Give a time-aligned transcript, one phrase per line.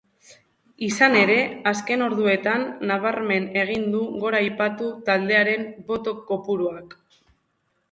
[0.85, 1.35] Izan ere,
[1.71, 7.01] azken orduetan nabarmen egin du gora aipatu taldearen boto-kopuruak.